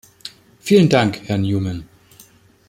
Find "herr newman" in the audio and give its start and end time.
1.25-1.87